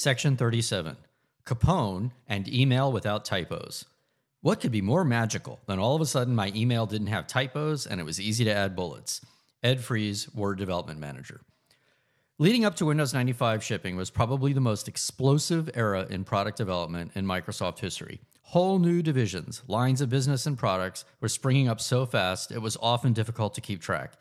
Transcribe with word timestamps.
Section 0.00 0.36
37 0.36 0.96
Capone 1.44 2.12
and 2.28 2.46
email 2.46 2.92
without 2.92 3.24
typos. 3.24 3.84
What 4.42 4.60
could 4.60 4.70
be 4.70 4.80
more 4.80 5.04
magical 5.04 5.58
than 5.66 5.80
all 5.80 5.96
of 5.96 6.00
a 6.00 6.06
sudden 6.06 6.36
my 6.36 6.52
email 6.54 6.86
didn't 6.86 7.08
have 7.08 7.26
typos 7.26 7.84
and 7.84 8.00
it 8.00 8.04
was 8.04 8.20
easy 8.20 8.44
to 8.44 8.54
add 8.54 8.76
bullets? 8.76 9.20
Ed 9.60 9.82
Fries, 9.82 10.32
Word 10.32 10.56
Development 10.56 11.00
Manager. 11.00 11.40
Leading 12.38 12.64
up 12.64 12.76
to 12.76 12.86
Windows 12.86 13.12
95 13.12 13.64
shipping 13.64 13.96
was 13.96 14.08
probably 14.08 14.52
the 14.52 14.60
most 14.60 14.86
explosive 14.86 15.68
era 15.74 16.06
in 16.08 16.22
product 16.22 16.58
development 16.58 17.10
in 17.16 17.26
Microsoft 17.26 17.80
history. 17.80 18.20
Whole 18.42 18.78
new 18.78 19.02
divisions, 19.02 19.64
lines 19.66 20.00
of 20.00 20.08
business, 20.08 20.46
and 20.46 20.56
products 20.56 21.06
were 21.20 21.28
springing 21.28 21.66
up 21.66 21.80
so 21.80 22.06
fast 22.06 22.52
it 22.52 22.62
was 22.62 22.76
often 22.80 23.14
difficult 23.14 23.52
to 23.54 23.60
keep 23.60 23.82
track. 23.82 24.12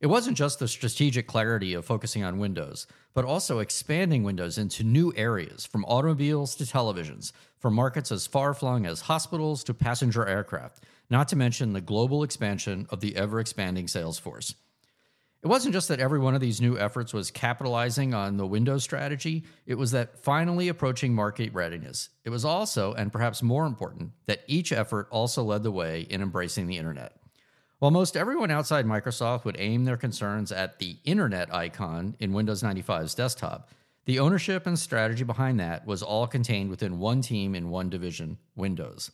It 0.00 0.06
wasn't 0.06 0.36
just 0.36 0.60
the 0.60 0.68
strategic 0.68 1.26
clarity 1.26 1.74
of 1.74 1.84
focusing 1.84 2.22
on 2.22 2.38
Windows, 2.38 2.86
but 3.14 3.24
also 3.24 3.58
expanding 3.58 4.22
Windows 4.22 4.56
into 4.56 4.84
new 4.84 5.12
areas, 5.16 5.66
from 5.66 5.84
automobiles 5.86 6.54
to 6.56 6.64
televisions, 6.64 7.32
from 7.58 7.74
markets 7.74 8.12
as 8.12 8.24
far 8.24 8.54
flung 8.54 8.86
as 8.86 9.00
hospitals 9.00 9.64
to 9.64 9.74
passenger 9.74 10.24
aircraft, 10.24 10.84
not 11.10 11.26
to 11.28 11.36
mention 11.36 11.72
the 11.72 11.80
global 11.80 12.22
expansion 12.22 12.86
of 12.90 13.00
the 13.00 13.16
ever 13.16 13.40
expanding 13.40 13.88
sales 13.88 14.20
force. 14.20 14.54
It 15.42 15.48
wasn't 15.48 15.74
just 15.74 15.88
that 15.88 15.98
every 15.98 16.20
one 16.20 16.36
of 16.36 16.40
these 16.40 16.60
new 16.60 16.78
efforts 16.78 17.12
was 17.12 17.32
capitalizing 17.32 18.14
on 18.14 18.36
the 18.36 18.46
Windows 18.46 18.84
strategy, 18.84 19.46
it 19.66 19.74
was 19.74 19.90
that 19.90 20.22
finally 20.22 20.68
approaching 20.68 21.12
market 21.12 21.52
readiness. 21.52 22.08
It 22.24 22.30
was 22.30 22.44
also, 22.44 22.92
and 22.92 23.12
perhaps 23.12 23.42
more 23.42 23.66
important, 23.66 24.12
that 24.26 24.44
each 24.46 24.70
effort 24.70 25.08
also 25.10 25.42
led 25.42 25.64
the 25.64 25.72
way 25.72 26.02
in 26.02 26.22
embracing 26.22 26.68
the 26.68 26.78
internet. 26.78 27.17
While 27.78 27.92
most 27.92 28.16
everyone 28.16 28.50
outside 28.50 28.86
Microsoft 28.86 29.44
would 29.44 29.54
aim 29.56 29.84
their 29.84 29.96
concerns 29.96 30.50
at 30.50 30.80
the 30.80 30.96
Internet 31.04 31.54
icon 31.54 32.16
in 32.18 32.32
Windows 32.32 32.60
95's 32.60 33.14
desktop, 33.14 33.70
the 34.04 34.18
ownership 34.18 34.66
and 34.66 34.76
strategy 34.76 35.22
behind 35.22 35.60
that 35.60 35.86
was 35.86 36.02
all 36.02 36.26
contained 36.26 36.70
within 36.70 36.98
one 36.98 37.22
team 37.22 37.54
in 37.54 37.70
one 37.70 37.88
division, 37.88 38.36
Windows. 38.56 39.12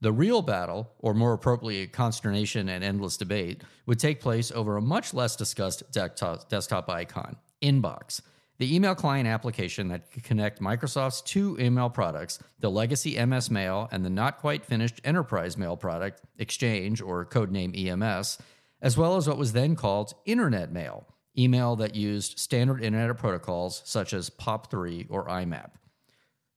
The 0.00 0.10
real 0.10 0.40
battle, 0.40 0.90
or 1.00 1.12
more 1.12 1.34
appropriately, 1.34 1.86
consternation 1.86 2.70
and 2.70 2.82
endless 2.82 3.18
debate, 3.18 3.62
would 3.84 3.98
take 3.98 4.22
place 4.22 4.50
over 4.52 4.78
a 4.78 4.82
much 4.82 5.12
less 5.12 5.36
discussed 5.36 5.82
desktop, 5.92 6.48
desktop 6.48 6.88
icon, 6.88 7.36
Inbox 7.60 8.22
the 8.58 8.74
email 8.74 8.94
client 8.94 9.28
application 9.28 9.88
that 9.88 10.10
could 10.10 10.24
connect 10.24 10.60
Microsoft's 10.60 11.22
two 11.22 11.56
email 11.60 11.88
products, 11.88 12.40
the 12.58 12.70
legacy 12.70 13.24
MS 13.24 13.50
Mail 13.50 13.88
and 13.92 14.04
the 14.04 14.10
not 14.10 14.38
quite 14.38 14.64
finished 14.64 15.00
Enterprise 15.04 15.56
Mail 15.56 15.76
product, 15.76 16.22
Exchange 16.38 17.00
or 17.00 17.24
codename 17.24 17.76
EMS, 17.76 18.38
as 18.82 18.96
well 18.96 19.16
as 19.16 19.28
what 19.28 19.38
was 19.38 19.52
then 19.52 19.76
called 19.76 20.14
Internet 20.24 20.72
Mail, 20.72 21.06
email 21.36 21.76
that 21.76 21.94
used 21.94 22.38
standard 22.38 22.82
internet 22.82 23.16
protocols 23.16 23.80
such 23.84 24.12
as 24.12 24.30
POP3 24.30 25.06
or 25.08 25.28
IMAP. 25.28 25.70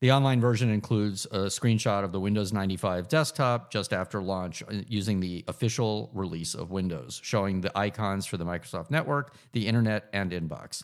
The 0.00 0.10
online 0.10 0.40
version 0.40 0.68
includes 0.68 1.26
a 1.26 1.42
screenshot 1.42 2.02
of 2.02 2.10
the 2.10 2.18
Windows 2.18 2.52
95 2.52 3.06
desktop 3.06 3.70
just 3.70 3.92
after 3.92 4.20
launch 4.20 4.60
uh, 4.64 4.82
using 4.88 5.20
the 5.20 5.44
official 5.46 6.10
release 6.12 6.54
of 6.54 6.72
Windows, 6.72 7.20
showing 7.22 7.60
the 7.60 7.76
icons 7.78 8.26
for 8.26 8.36
the 8.36 8.44
Microsoft 8.44 8.90
Network, 8.90 9.36
the 9.52 9.68
Internet, 9.68 10.08
and 10.12 10.32
Inbox. 10.32 10.82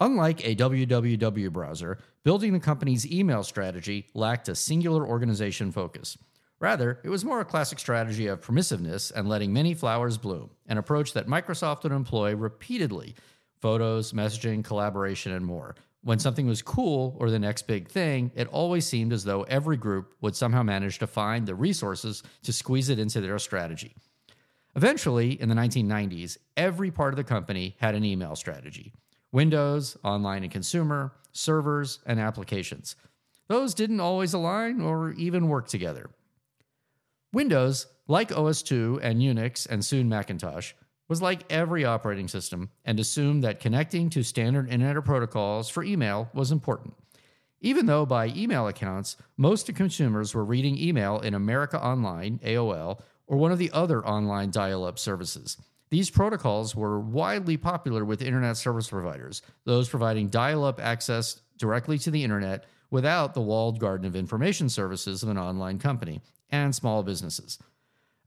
Unlike 0.00 0.46
a 0.46 0.54
www 0.54 1.52
browser, 1.52 1.98
building 2.22 2.52
the 2.52 2.60
company's 2.60 3.10
email 3.10 3.42
strategy 3.42 4.06
lacked 4.14 4.48
a 4.48 4.54
singular 4.54 5.04
organization 5.04 5.72
focus. 5.72 6.16
Rather, 6.60 7.00
it 7.02 7.08
was 7.08 7.24
more 7.24 7.40
a 7.40 7.44
classic 7.44 7.80
strategy 7.80 8.28
of 8.28 8.40
permissiveness 8.40 9.10
and 9.14 9.28
letting 9.28 9.52
many 9.52 9.74
flowers 9.74 10.16
bloom, 10.16 10.50
an 10.66 10.78
approach 10.78 11.12
that 11.12 11.26
Microsoft 11.26 11.82
would 11.82 11.92
employ 11.92 12.34
repeatedly 12.34 13.14
photos, 13.60 14.12
messaging, 14.12 14.62
collaboration, 14.62 15.32
and 15.32 15.44
more. 15.44 15.74
When 16.02 16.20
something 16.20 16.46
was 16.46 16.62
cool 16.62 17.16
or 17.18 17.28
the 17.28 17.40
next 17.40 17.66
big 17.66 17.88
thing, 17.88 18.30
it 18.36 18.46
always 18.48 18.86
seemed 18.86 19.12
as 19.12 19.24
though 19.24 19.42
every 19.42 19.76
group 19.76 20.14
would 20.20 20.36
somehow 20.36 20.62
manage 20.62 21.00
to 21.00 21.08
find 21.08 21.44
the 21.44 21.56
resources 21.56 22.22
to 22.44 22.52
squeeze 22.52 22.88
it 22.88 23.00
into 23.00 23.20
their 23.20 23.38
strategy. 23.40 23.96
Eventually, 24.76 25.40
in 25.40 25.48
the 25.48 25.56
1990s, 25.56 26.38
every 26.56 26.92
part 26.92 27.12
of 27.12 27.16
the 27.16 27.24
company 27.24 27.74
had 27.80 27.96
an 27.96 28.04
email 28.04 28.36
strategy. 28.36 28.92
Windows, 29.32 29.96
online 30.02 30.42
and 30.42 30.52
consumer, 30.52 31.12
servers, 31.32 32.00
and 32.06 32.18
applications. 32.18 32.96
Those 33.48 33.74
didn't 33.74 34.00
always 34.00 34.34
align 34.34 34.80
or 34.80 35.12
even 35.12 35.48
work 35.48 35.68
together. 35.68 36.10
Windows, 37.32 37.86
like 38.06 38.30
OS2 38.30 39.00
and 39.02 39.20
Unix 39.20 39.66
and 39.68 39.84
soon 39.84 40.08
Macintosh, 40.08 40.72
was 41.08 41.22
like 41.22 41.50
every 41.50 41.84
operating 41.84 42.28
system 42.28 42.70
and 42.84 43.00
assumed 43.00 43.42
that 43.44 43.60
connecting 43.60 44.10
to 44.10 44.22
standard 44.22 44.70
internet 44.70 45.04
protocols 45.04 45.68
for 45.68 45.82
email 45.82 46.28
was 46.34 46.52
important. 46.52 46.94
Even 47.60 47.86
though 47.86 48.06
by 48.06 48.28
email 48.28 48.68
accounts, 48.68 49.16
most 49.36 49.74
consumers 49.74 50.34
were 50.34 50.44
reading 50.44 50.78
email 50.78 51.18
in 51.20 51.34
America 51.34 51.82
Online, 51.82 52.38
AOL, 52.44 53.00
or 53.26 53.36
one 53.36 53.52
of 53.52 53.58
the 53.58 53.70
other 53.72 54.06
online 54.06 54.50
dial 54.50 54.84
up 54.84 54.98
services. 54.98 55.58
These 55.90 56.10
protocols 56.10 56.76
were 56.76 57.00
widely 57.00 57.56
popular 57.56 58.04
with 58.04 58.20
internet 58.20 58.56
service 58.56 58.88
providers, 58.88 59.42
those 59.64 59.88
providing 59.88 60.28
dial 60.28 60.64
up 60.64 60.80
access 60.80 61.40
directly 61.56 61.98
to 61.98 62.10
the 62.10 62.22
internet 62.22 62.66
without 62.90 63.34
the 63.34 63.40
walled 63.40 63.78
garden 63.78 64.06
of 64.06 64.16
information 64.16 64.68
services 64.68 65.22
of 65.22 65.28
an 65.28 65.38
online 65.38 65.78
company, 65.78 66.20
and 66.50 66.74
small 66.74 67.02
businesses. 67.02 67.58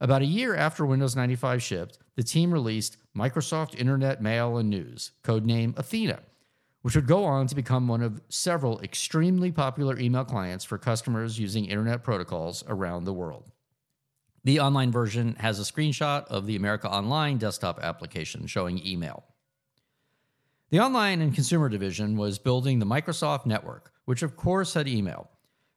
About 0.00 0.22
a 0.22 0.26
year 0.26 0.56
after 0.56 0.84
Windows 0.84 1.14
95 1.14 1.62
shipped, 1.62 1.98
the 2.16 2.24
team 2.24 2.52
released 2.52 2.96
Microsoft 3.16 3.78
Internet 3.78 4.20
Mail 4.20 4.56
and 4.56 4.68
News, 4.68 5.12
codename 5.22 5.78
Athena, 5.78 6.20
which 6.82 6.96
would 6.96 7.06
go 7.06 7.24
on 7.24 7.46
to 7.46 7.54
become 7.54 7.86
one 7.86 8.02
of 8.02 8.20
several 8.28 8.80
extremely 8.80 9.52
popular 9.52 9.96
email 9.98 10.24
clients 10.24 10.64
for 10.64 10.76
customers 10.76 11.38
using 11.38 11.66
internet 11.66 12.02
protocols 12.02 12.64
around 12.66 13.04
the 13.04 13.12
world. 13.12 13.51
The 14.44 14.58
online 14.58 14.90
version 14.90 15.36
has 15.38 15.60
a 15.60 15.62
screenshot 15.62 16.24
of 16.26 16.46
the 16.46 16.56
America 16.56 16.90
Online 16.90 17.38
desktop 17.38 17.78
application 17.80 18.48
showing 18.48 18.84
email. 18.84 19.22
The 20.70 20.80
online 20.80 21.20
and 21.20 21.32
consumer 21.32 21.68
division 21.68 22.16
was 22.16 22.40
building 22.40 22.80
the 22.80 22.86
Microsoft 22.86 23.46
network, 23.46 23.92
which 24.04 24.22
of 24.22 24.36
course 24.36 24.74
had 24.74 24.88
email. 24.88 25.30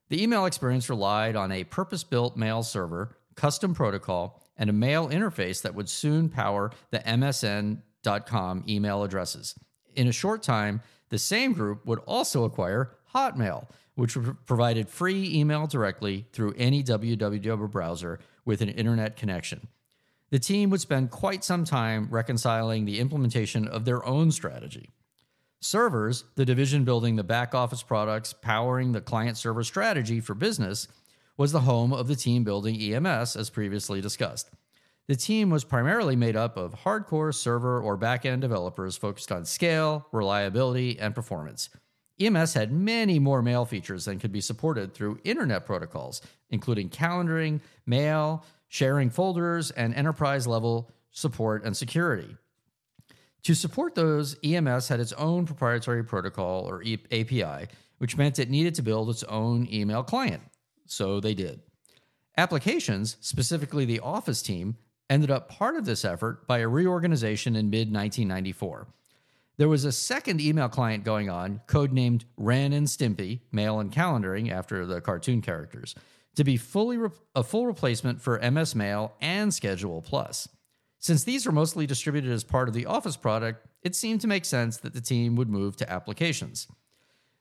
The 0.09 0.23
email 0.23 0.45
experience 0.45 0.89
relied 0.89 1.35
on 1.35 1.51
a 1.51 1.63
purpose 1.63 2.03
built 2.03 2.37
mail 2.37 2.63
server, 2.63 3.15
custom 3.35 3.75
protocol, 3.75 4.41
and 4.57 4.69
a 4.69 4.73
mail 4.73 5.09
interface 5.09 5.61
that 5.61 5.75
would 5.75 5.89
soon 5.89 6.29
power 6.29 6.71
the 6.89 6.99
MSN.com 6.99 8.63
email 8.67 9.03
addresses. 9.03 9.53
In 9.95 10.07
a 10.07 10.11
short 10.11 10.41
time, 10.41 10.81
the 11.09 11.19
same 11.19 11.53
group 11.53 11.85
would 11.85 11.99
also 11.99 12.45
acquire 12.45 12.95
Hotmail, 13.13 13.67
which 13.93 14.17
provided 14.47 14.89
free 14.89 15.37
email 15.37 15.67
directly 15.67 16.25
through 16.31 16.55
any 16.57 16.83
www 16.83 17.71
browser 17.71 18.19
with 18.45 18.61
an 18.61 18.69
internet 18.69 19.17
connection. 19.17 19.67
The 20.29 20.39
team 20.39 20.69
would 20.69 20.81
spend 20.81 21.11
quite 21.11 21.43
some 21.43 21.65
time 21.65 22.07
reconciling 22.09 22.85
the 22.85 22.99
implementation 22.99 23.67
of 23.67 23.85
their 23.85 24.05
own 24.05 24.31
strategy. 24.31 24.91
Servers, 25.59 26.25
the 26.35 26.45
division 26.45 26.83
building 26.83 27.15
the 27.15 27.23
back 27.23 27.55
office 27.55 27.83
products 27.83 28.33
powering 28.33 28.91
the 28.91 29.01
client 29.01 29.37
server 29.37 29.63
strategy 29.63 30.19
for 30.19 30.33
business, 30.35 30.87
was 31.37 31.51
the 31.51 31.61
home 31.61 31.91
of 31.91 32.07
the 32.07 32.15
team 32.15 32.43
building 32.43 32.79
EMS, 32.79 33.35
as 33.35 33.49
previously 33.49 33.99
discussed. 33.99 34.49
The 35.07 35.15
team 35.15 35.49
was 35.49 35.63
primarily 35.63 36.15
made 36.15 36.35
up 36.35 36.57
of 36.57 36.83
hardcore 36.83 37.33
server 37.33 37.79
or 37.79 37.97
back-end 37.97 38.41
developers 38.41 38.97
focused 38.97 39.31
on 39.31 39.45
scale, 39.45 40.07
reliability, 40.11 40.97
and 40.99 41.13
performance. 41.13 41.69
EMS 42.19 42.53
had 42.53 42.71
many 42.71 43.19
more 43.19 43.41
mail 43.41 43.65
features 43.65 44.05
than 44.05 44.19
could 44.19 44.31
be 44.31 44.41
supported 44.41 44.93
through 44.93 45.19
internet 45.23 45.65
protocols, 45.65 46.21
including 46.49 46.89
calendaring, 46.89 47.59
mail, 47.85 48.45
sharing 48.67 49.09
folders, 49.09 49.71
and 49.71 49.93
enterprise 49.93 50.47
level 50.47 50.91
support 51.11 51.63
and 51.63 51.75
security. 51.75 52.37
To 53.43 53.53
support 53.53 53.95
those, 53.95 54.35
EMS 54.43 54.87
had 54.87 54.99
its 54.99 55.13
own 55.13 55.45
proprietary 55.45 56.03
protocol 56.03 56.65
or 56.67 56.81
API, 57.11 57.67
which 57.99 58.17
meant 58.17 58.39
it 58.39 58.49
needed 58.49 58.75
to 58.75 58.81
build 58.81 59.09
its 59.09 59.23
own 59.23 59.67
email 59.71 60.03
client. 60.03 60.41
So 60.87 61.19
they 61.19 61.33
did. 61.33 61.61
Applications, 62.37 63.17
specifically 63.21 63.85
the 63.85 63.99
Office 63.99 64.41
team, 64.41 64.77
ended 65.09 65.31
up 65.31 65.47
part 65.47 65.75
of 65.75 65.85
this 65.85 66.03
effort 66.03 66.47
by 66.47 66.59
a 66.59 66.67
reorganization 66.67 67.55
in 67.55 67.69
mid 67.69 67.93
1994. 67.93 68.87
There 69.57 69.69
was 69.69 69.85
a 69.85 69.91
second 69.91 70.41
email 70.41 70.67
client 70.67 71.05
going 71.05 71.29
on, 71.29 71.61
codenamed 71.67 72.25
Ren 72.35 72.73
and 72.73 72.87
Stimpy, 72.87 73.39
mail 73.51 73.79
and 73.79 73.91
calendaring 73.91 74.51
after 74.51 74.85
the 74.85 74.99
cartoon 74.99 75.41
characters, 75.41 75.95
to 76.35 76.43
be 76.43 76.57
fully 76.57 76.97
re- 76.97 77.09
a 77.33 77.43
full 77.43 77.65
replacement 77.65 78.21
for 78.21 78.39
MS 78.39 78.75
Mail 78.75 79.13
and 79.21 79.53
Schedule 79.53 80.01
Plus. 80.01 80.49
Since 80.99 81.23
these 81.23 81.47
are 81.47 81.53
mostly 81.53 81.85
distributed 81.85 82.31
as 82.31 82.43
part 82.43 82.67
of 82.67 82.73
the 82.73 82.85
Office 82.85 83.15
product, 83.15 83.65
it 83.81 83.95
seemed 83.95 84.21
to 84.21 84.27
make 84.27 84.43
sense 84.43 84.77
that 84.77 84.93
the 84.93 85.01
team 85.01 85.35
would 85.37 85.49
move 85.49 85.77
to 85.77 85.89
applications. 85.89 86.67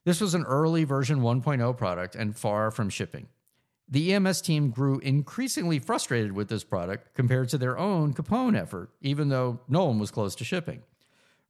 This 0.04 0.20
was 0.20 0.34
an 0.34 0.44
early 0.44 0.84
version 0.84 1.20
1.0 1.20 1.76
product 1.76 2.14
and 2.14 2.36
far 2.36 2.70
from 2.70 2.90
shipping. 2.90 3.26
The 3.88 4.14
EMS 4.14 4.40
team 4.42 4.70
grew 4.70 4.98
increasingly 5.00 5.78
frustrated 5.78 6.32
with 6.32 6.48
this 6.48 6.62
product 6.62 7.14
compared 7.14 7.48
to 7.50 7.58
their 7.58 7.76
own 7.76 8.14
Capone 8.14 8.56
effort, 8.56 8.90
even 9.00 9.30
though 9.30 9.60
no 9.66 9.86
one 9.86 9.98
was 9.98 10.10
close 10.10 10.34
to 10.36 10.44
shipping. 10.44 10.82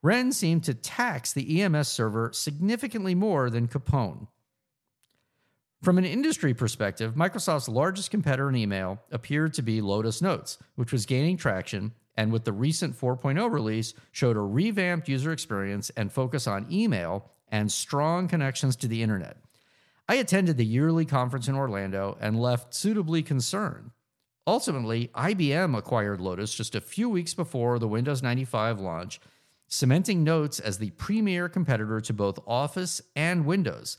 Ren 0.05 0.33
seemed 0.33 0.65
to 0.65 0.75
tax 0.75 1.33
the 1.33 1.63
EMS 1.63 1.89
server 1.89 2.31
significantly 2.35 3.15
more 3.15 3.49
than 3.49 3.69
Capone. 3.69 4.29
From 5.83 5.97
an 5.97 6.05
industry 6.05 6.53
perspective, 6.53 7.15
Microsoft's 7.15 7.71
largest 7.71 8.11
competitor 8.11 8.51
in 8.51 8.55
email 8.55 9.01
appeared 9.11 9.55
to 9.55 9.63
be 9.63 9.81
Lotus 9.81 10.21
Notes, 10.21 10.59
which 10.75 10.93
was 10.93 11.07
gaining 11.07 11.39
traction 11.39 11.93
and 12.19 12.31
with 12.31 12.45
the 12.45 12.53
recent 12.53 12.95
4.0 12.95 13.51
release 13.51 13.95
showed 14.13 14.37
a 14.37 14.41
revamped 14.41 15.09
user 15.09 15.33
experience 15.33 15.89
and 15.97 16.13
focus 16.13 16.47
on 16.47 16.71
email 16.71 17.31
and 17.49 17.73
strong 17.73 18.29
connections 18.29 18.77
to 18.77 18.87
the 18.87 19.03
internet. 19.03 19.39
I 20.07 20.17
attended 20.17 20.59
the 20.59 20.67
yearly 20.67 21.07
conference 21.07 21.49
in 21.49 21.55
Orlando 21.55 22.19
and 22.21 22.39
left 22.39 22.75
suitably 22.75 23.23
concerned. 23.23 23.91
Ultimately, 24.47 25.09
IBM 25.15 25.75
acquired 25.75 26.21
Lotus 26.21 26.55
just 26.55 26.75
a 26.75 26.83
few 26.83 27.09
weeks 27.09 27.33
before 27.33 27.79
the 27.79 27.89
Windows 27.89 28.23
95 28.23 28.79
launch, 28.79 29.19
cementing 29.69 30.25
Notes 30.25 30.61
as 30.61 30.79
the 30.79 30.91
premier 30.91 31.49
competitor 31.49 32.01
to 32.01 32.13
both 32.13 32.39
Office 32.47 33.01
and 33.17 33.47
Windows. 33.47 33.99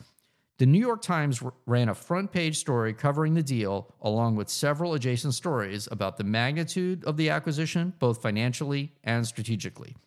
The 0.58 0.66
New 0.66 0.80
York 0.80 1.02
Times 1.02 1.44
ran 1.66 1.90
a 1.90 1.96
front 1.96 2.32
page 2.32 2.58
story 2.58 2.94
covering 2.94 3.34
the 3.34 3.44
deal, 3.44 3.94
along 4.02 4.38
with 4.38 4.48
several 4.48 4.94
adjacent 4.94 5.34
stories 5.34 5.90
about 5.92 6.16
the 6.16 6.24
magnitude 6.24 7.04
of 7.04 7.18
the 7.18 7.30
acquisition, 7.30 7.94
both 8.00 8.22
financially 8.22 8.94
and 9.04 9.28
strategically. 9.28 9.98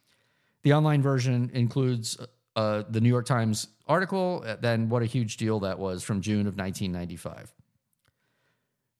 The 0.62 0.72
online 0.72 1.02
version 1.02 1.50
includes 1.52 2.16
uh, 2.56 2.84
the 2.88 3.00
New 3.00 3.10
York 3.10 3.26
Times 3.26 3.68
article, 3.86 4.42
uh, 4.46 4.56
then 4.56 4.88
what 4.88 5.02
a 5.02 5.06
huge 5.06 5.36
deal 5.36 5.60
that 5.60 5.78
was 5.78 6.02
from 6.02 6.22
June 6.22 6.46
of 6.46 6.56
1995. 6.56 7.54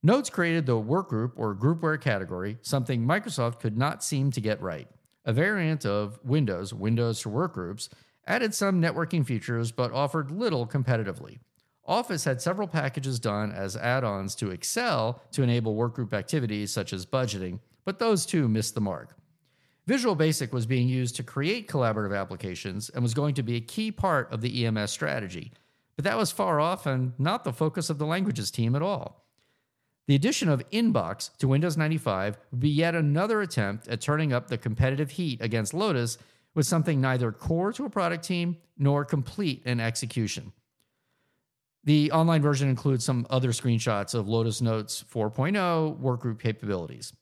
Notes 0.03 0.31
created 0.31 0.67
the 0.67 0.81
workgroup 0.81 1.33
or 1.37 1.57
groupware 1.57 2.01
category, 2.01 2.59
something 2.63 3.07
Microsoft 3.07 3.59
could 3.59 3.77
not 3.77 4.05
seem 4.05 4.31
to 4.33 4.41
get 4.41 4.61
right. 4.61 4.89
A 5.29 5.33
variant 5.35 5.85
of 5.85 6.19
Windows, 6.25 6.73
Windows 6.73 7.21
for 7.21 7.29
Workgroups, 7.29 7.91
added 8.27 8.55
some 8.55 8.81
networking 8.81 9.27
features 9.27 9.71
but 9.71 9.93
offered 9.93 10.31
little 10.31 10.67
competitively. 10.67 11.39
Office 11.85 12.25
had 12.25 12.41
several 12.41 12.67
packages 12.67 13.21
done 13.21 13.53
as 13.53 13.77
add 13.77 14.05
ons 14.05 14.35
to 14.37 14.51
Excel 14.51 15.23
to 15.33 15.43
enable 15.43 15.77
workgroup 15.77 16.15
activities 16.15 16.73
such 16.73 16.95
as 16.95 17.05
budgeting, 17.05 17.61
but 17.85 17.99
those 17.99 18.25
too 18.25 18.49
missed 18.49 18.75
the 18.75 18.81
mark. 18.81 19.19
Visual 19.87 20.15
Basic 20.15 20.51
was 20.51 20.65
being 20.65 20.89
used 20.89 21.15
to 21.17 21.23
create 21.23 21.69
collaborative 21.69 22.19
applications 22.19 22.89
and 22.89 23.03
was 23.03 23.13
going 23.13 23.35
to 23.35 23.43
be 23.43 23.57
a 23.57 23.61
key 23.61 23.93
part 23.93 24.33
of 24.33 24.41
the 24.41 24.65
EMS 24.65 24.91
strategy, 24.91 25.53
but 25.95 26.07
that 26.07 26.17
was 26.17 26.33
far 26.33 26.59
off 26.59 26.87
and 26.87 27.13
not 27.19 27.45
the 27.45 27.53
focus 27.53 27.91
of 27.91 27.99
the 27.99 28.07
languages 28.07 28.51
team 28.51 28.75
at 28.75 28.81
all. 28.81 29.28
The 30.09 30.15
addition 30.15 30.49
of 30.49 30.69
Inbox 30.71 31.37
to 31.37 31.49
Windows 31.49 31.77
95 31.77 32.39
would 32.51 32.61
be 32.61 32.71
yet 32.71 32.95
another 32.95 33.43
attempt 33.43 33.89
at 33.89 34.01
turning 34.01 34.33
up 34.33 34.49
the 34.49 34.57
competitive 34.57 35.11
heat 35.11 35.43
against 35.43 35.75
Lotus 35.75 36.17
with 36.55 36.65
something 36.65 36.99
neither 36.99 37.31
core 37.31 37.75
to 37.75 37.85
a 37.85 37.91
product 37.91 38.25
team 38.25 38.57
nor 38.79 39.05
complete 39.05 39.63
in 39.67 39.81
execution. 39.81 40.55
The 41.85 42.11
online 42.11 42.41
version 42.41 42.71
includes 42.71 43.05
some 43.05 43.27
other 43.29 43.51
screenshots 43.51 44.15
of 44.15 44.27
Lotus 44.27 44.63
Notes 44.63 45.05
4.0 45.13 46.01
workgroup 46.01 46.41
capabilities. 46.41 47.13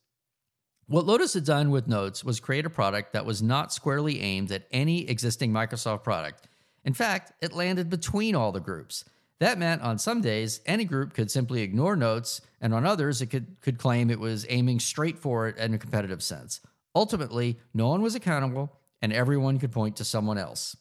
What 0.87 1.07
Lotus 1.07 1.35
had 1.35 1.45
done 1.45 1.73
with 1.73 1.89
Notes 1.89 2.23
was 2.23 2.39
create 2.39 2.67
a 2.67 2.71
product 2.71 3.15
that 3.15 3.27
was 3.27 3.43
not 3.43 3.73
squarely 3.73 4.21
aimed 4.21 4.53
at 4.53 4.69
any 4.71 5.09
existing 5.11 5.53
Microsoft 5.53 6.05
product. 6.05 6.47
In 6.85 6.95
fact, 6.95 7.33
it 7.43 7.53
landed 7.53 7.91
between 7.91 8.37
all 8.37 8.53
the 8.53 8.61
groups. 8.61 9.05
That 9.39 9.59
meant 9.59 9.83
on 9.83 9.99
some 9.99 10.23
days, 10.23 10.61
any 10.65 10.85
group 10.85 11.13
could 11.13 11.31
simply 11.31 11.63
ignore 11.63 11.95
Notes, 11.97 12.41
and 12.61 12.73
on 12.73 12.87
others, 12.87 13.21
it 13.21 13.27
could, 13.27 13.61
could 13.61 13.79
claim 13.79 14.11
it 14.11 14.21
was 14.21 14.47
aiming 14.49 14.81
straight 14.81 15.19
for 15.19 15.49
it 15.49 15.59
in 15.59 15.75
a 15.75 15.79
competitive 15.79 16.23
sense. 16.23 16.61
Ultimately, 16.95 17.59
no 17.75 17.89
one 17.89 18.01
was 18.01 18.15
accountable, 18.15 18.73
and 19.03 19.13
everyone 19.13 19.59
could 19.59 19.73
point 19.73 19.97
to 19.97 20.05
someone 20.05 20.39
else. 20.39 20.77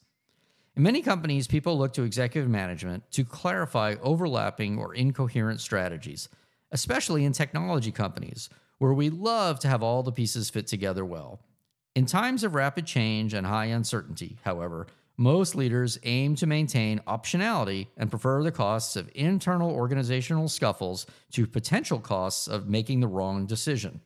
In 0.74 0.82
many 0.82 1.02
companies, 1.02 1.46
people 1.46 1.76
look 1.76 1.92
to 1.94 2.02
executive 2.02 2.50
management 2.50 3.10
to 3.12 3.24
clarify 3.24 3.96
overlapping 4.02 4.78
or 4.78 4.94
incoherent 4.94 5.60
strategies, 5.60 6.30
especially 6.70 7.24
in 7.24 7.32
technology 7.32 7.92
companies, 7.92 8.48
where 8.78 8.94
we 8.94 9.10
love 9.10 9.58
to 9.60 9.68
have 9.68 9.82
all 9.82 10.02
the 10.02 10.12
pieces 10.12 10.48
fit 10.48 10.66
together 10.66 11.04
well. 11.04 11.40
In 11.94 12.04
times 12.04 12.44
of 12.44 12.54
rapid 12.54 12.86
change 12.86 13.32
and 13.32 13.46
high 13.46 13.66
uncertainty, 13.66 14.38
however, 14.44 14.86
most 15.16 15.54
leaders 15.54 15.98
aim 16.02 16.34
to 16.36 16.46
maintain 16.46 17.00
optionality 17.06 17.88
and 17.96 18.10
prefer 18.10 18.42
the 18.42 18.52
costs 18.52 18.96
of 18.96 19.10
internal 19.14 19.70
organizational 19.70 20.48
scuffles 20.48 21.06
to 21.32 21.46
potential 21.46 21.98
costs 21.98 22.46
of 22.46 22.68
making 22.68 23.00
the 23.00 23.08
wrong 23.08 23.46
decision. 23.46 24.00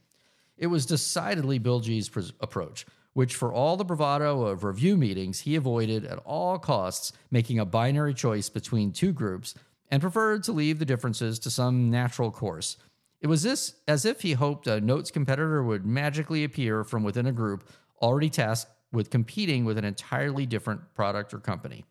It 0.57 0.69
was 0.69 0.87
decidedly 0.87 1.59
Bill 1.59 1.81
G's 1.81 2.11
approach 2.41 2.87
which 3.13 3.35
for 3.35 3.53
all 3.53 3.77
the 3.77 3.85
bravado 3.85 4.47
of 4.47 4.65
review 4.65 4.97
meetings, 4.97 5.41
he 5.41 5.57
avoided 5.57 6.05
at 6.05 6.19
all 6.19 6.59
costs 6.59 7.13
making 7.31 7.59
a 7.59 7.65
binary 7.65 8.15
choice 8.15 8.49
between 8.49 8.93
two 8.93 9.13
groups 9.13 9.55
and 9.91 10.01
preferred 10.01 10.45
to 10.45 10.53
leave 10.53 10.79
the 10.79 10.85
differences 10.85 11.39
to 11.41 11.51
some 11.51 11.91
natural 11.91 12.31
course. 12.31 12.77
It 13.21 13.27
was 13.27 13.43
this 13.43 13.75
as 13.89 14.05
if 14.05 14.23
he 14.23 14.33
hoped 14.33 14.67
a 14.67 14.81
notes 14.81 15.11
competitor 15.11 15.63
would 15.63 15.85
magically 15.85 16.45
appear 16.45 16.85
from 16.85 17.03
within 17.03 17.27
a 17.27 17.33
group 17.33 17.69
already 18.01 18.31
tasked 18.31 18.71
with 18.93 19.11
competing 19.11 19.65
with 19.65 19.79
an 19.79 19.85
entirely 19.85 20.47
different 20.47 20.95
product 20.95 21.33
or 21.33 21.39
company. 21.39 21.85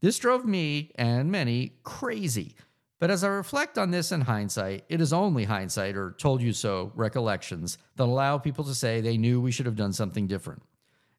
This 0.00 0.18
drove 0.18 0.44
me 0.44 0.92
and 0.96 1.30
many 1.30 1.74
crazy 1.82 2.54
but 3.00 3.10
as 3.10 3.24
I 3.24 3.28
reflect 3.28 3.78
on 3.78 3.90
this 3.90 4.12
in 4.12 4.20
hindsight, 4.20 4.84
it 4.90 5.00
is 5.00 5.12
only 5.12 5.44
hindsight 5.44 5.96
or 5.96 6.12
told 6.12 6.42
you 6.42 6.52
so 6.52 6.92
recollections 6.94 7.78
that 7.96 8.04
allow 8.04 8.36
people 8.36 8.62
to 8.64 8.74
say 8.74 9.00
they 9.00 9.16
knew 9.16 9.40
we 9.40 9.50
should 9.50 9.64
have 9.64 9.74
done 9.74 9.94
something 9.94 10.26
different. 10.26 10.62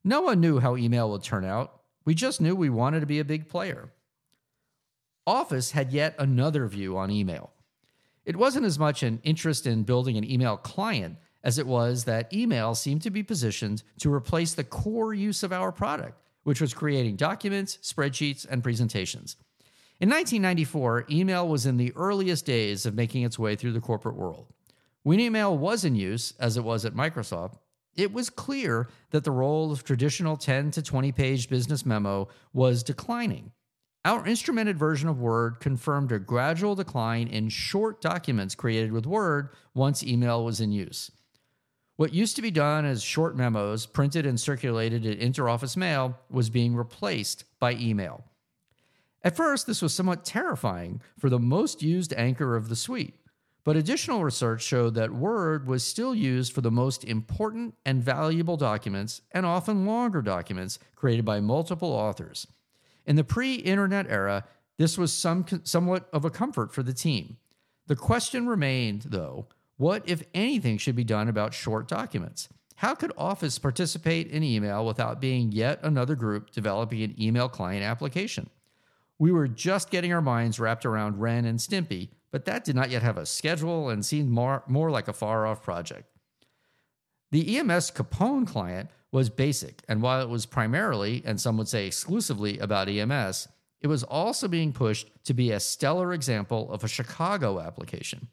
No 0.03 0.21
one 0.21 0.39
knew 0.39 0.59
how 0.59 0.77
email 0.77 1.09
would 1.09 1.23
turn 1.23 1.43
out. 1.43 1.81
We 2.05 2.13
just 2.13 2.39
knew 2.39 2.55
we 2.55 2.69
wanted 2.69 2.99
to 2.99 3.07
be 3.07 3.19
a 3.19 3.25
big 3.25 3.49
player. 3.49 3.91
Office 5.25 5.71
had 5.71 5.91
yet 5.91 6.13
another 6.19 6.67
view 6.67 6.97
on 6.97 7.09
email. 7.09 7.51
It 8.25 8.35
wasn't 8.35 8.67
as 8.67 8.77
much 8.77 9.01
an 9.01 9.19
interest 9.23 9.65
in 9.65 9.83
building 9.83 10.17
an 10.17 10.29
email 10.29 10.57
client 10.57 11.17
as 11.43 11.57
it 11.57 11.67
was 11.67 12.03
that 12.05 12.31
email 12.33 12.75
seemed 12.75 13.01
to 13.01 13.09
be 13.09 13.23
positioned 13.23 13.83
to 13.99 14.13
replace 14.13 14.53
the 14.53 14.63
core 14.63 15.13
use 15.13 15.43
of 15.43 15.51
our 15.53 15.71
product, 15.71 16.21
which 16.43 16.61
was 16.61 16.73
creating 16.73 17.15
documents, 17.15 17.77
spreadsheets, 17.81 18.45
and 18.49 18.63
presentations. 18.63 19.37
In 19.99 20.09
1994, 20.09 21.05
email 21.11 21.47
was 21.47 21.65
in 21.65 21.77
the 21.77 21.93
earliest 21.95 22.45
days 22.45 22.85
of 22.85 22.95
making 22.95 23.23
its 23.23 23.37
way 23.37 23.55
through 23.55 23.73
the 23.73 23.79
corporate 23.79 24.15
world. 24.15 24.47
When 25.03 25.19
email 25.19 25.57
was 25.57 25.85
in 25.85 25.95
use, 25.95 26.33
as 26.39 26.57
it 26.57 26.63
was 26.63 26.85
at 26.85 26.93
Microsoft, 26.93 27.57
it 27.95 28.13
was 28.13 28.29
clear 28.29 28.87
that 29.11 29.23
the 29.23 29.31
role 29.31 29.71
of 29.71 29.83
traditional 29.83 30.37
10 30.37 30.71
to 30.71 30.81
20 30.81 31.11
page 31.11 31.49
business 31.49 31.85
memo 31.85 32.29
was 32.53 32.83
declining. 32.83 33.51
Our 34.03 34.25
instrumented 34.25 34.77
version 34.79 35.09
of 35.09 35.19
Word 35.21 35.59
confirmed 35.59 36.11
a 36.11 36.17
gradual 36.17 36.73
decline 36.73 37.27
in 37.27 37.49
short 37.49 38.01
documents 38.01 38.55
created 38.55 38.91
with 38.91 39.05
Word 39.05 39.49
once 39.75 40.03
email 40.03 40.43
was 40.43 40.59
in 40.59 40.71
use. 40.71 41.11
What 42.01 42.15
used 42.15 42.35
to 42.37 42.41
be 42.41 42.49
done 42.49 42.83
as 42.83 43.03
short 43.03 43.37
memos 43.37 43.85
printed 43.85 44.25
and 44.25 44.39
circulated 44.39 45.05
in 45.05 45.19
interoffice 45.19 45.77
mail 45.77 46.17
was 46.31 46.49
being 46.49 46.75
replaced 46.75 47.43
by 47.59 47.73
email. 47.73 48.23
At 49.23 49.37
first, 49.37 49.67
this 49.67 49.83
was 49.83 49.93
somewhat 49.93 50.25
terrifying 50.25 51.03
for 51.19 51.29
the 51.29 51.37
most 51.37 51.83
used 51.83 52.11
anchor 52.17 52.55
of 52.55 52.69
the 52.69 52.75
suite, 52.75 53.13
but 53.63 53.75
additional 53.75 54.23
research 54.23 54.63
showed 54.63 54.95
that 54.95 55.13
Word 55.13 55.67
was 55.67 55.83
still 55.83 56.15
used 56.15 56.53
for 56.53 56.61
the 56.61 56.71
most 56.71 57.03
important 57.03 57.75
and 57.85 58.01
valuable 58.01 58.57
documents, 58.57 59.21
and 59.31 59.45
often 59.45 59.85
longer 59.85 60.23
documents 60.23 60.79
created 60.95 61.23
by 61.23 61.39
multiple 61.39 61.91
authors. 61.91 62.47
In 63.05 63.15
the 63.15 63.23
pre 63.23 63.57
internet 63.57 64.07
era, 64.09 64.45
this 64.79 64.97
was 64.97 65.13
some, 65.13 65.45
somewhat 65.65 66.09
of 66.11 66.25
a 66.25 66.31
comfort 66.31 66.73
for 66.73 66.81
the 66.81 66.93
team. 66.93 67.37
The 67.85 67.95
question 67.95 68.47
remained, 68.47 69.03
though 69.03 69.45
what, 69.81 70.07
if 70.07 70.21
anything, 70.35 70.77
should 70.77 70.95
be 70.95 71.03
done 71.03 71.27
about 71.27 71.55
short 71.55 71.87
documents? 71.87 72.47
How 72.75 72.93
could 72.93 73.11
Office 73.17 73.57
participate 73.57 74.27
in 74.27 74.43
email 74.43 74.85
without 74.85 75.19
being 75.19 75.51
yet 75.51 75.79
another 75.81 76.13
group 76.15 76.51
developing 76.51 77.01
an 77.01 77.19
email 77.19 77.49
client 77.49 77.83
application? 77.83 78.51
We 79.17 79.31
were 79.31 79.47
just 79.47 79.89
getting 79.89 80.13
our 80.13 80.21
minds 80.21 80.59
wrapped 80.59 80.85
around 80.85 81.19
Ren 81.19 81.45
and 81.45 81.57
Stimpy, 81.57 82.09
but 82.29 82.45
that 82.45 82.63
did 82.63 82.75
not 82.75 82.91
yet 82.91 83.01
have 83.01 83.17
a 83.17 83.25
schedule 83.25 83.89
and 83.89 84.05
seemed 84.05 84.29
more, 84.29 84.63
more 84.67 84.91
like 84.91 85.07
a 85.07 85.13
far 85.13 85.47
off 85.47 85.63
project. 85.63 86.07
The 87.31 87.57
EMS 87.57 87.89
Capone 87.89 88.45
client 88.45 88.91
was 89.11 89.31
basic, 89.31 89.81
and 89.87 90.03
while 90.03 90.21
it 90.21 90.29
was 90.29 90.45
primarily, 90.45 91.23
and 91.25 91.41
some 91.41 91.57
would 91.57 91.67
say 91.67 91.87
exclusively, 91.87 92.59
about 92.59 92.87
EMS, 92.87 93.47
it 93.81 93.87
was 93.87 94.03
also 94.03 94.47
being 94.47 94.73
pushed 94.73 95.09
to 95.23 95.33
be 95.33 95.49
a 95.49 95.59
stellar 95.59 96.13
example 96.13 96.71
of 96.71 96.83
a 96.83 96.87
Chicago 96.87 97.59
application. 97.59 98.27